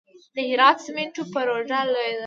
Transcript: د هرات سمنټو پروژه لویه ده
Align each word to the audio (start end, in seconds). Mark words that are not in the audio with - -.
د 0.35 0.37
هرات 0.49 0.77
سمنټو 0.85 1.23
پروژه 1.33 1.79
لویه 1.91 2.11
ده 2.17 2.19